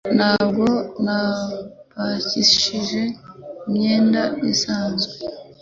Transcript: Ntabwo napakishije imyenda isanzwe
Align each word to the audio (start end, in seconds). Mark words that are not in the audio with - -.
Ntabwo 0.17 0.65
napakishije 1.03 3.01
imyenda 3.67 4.21
isanzwe 4.51 5.13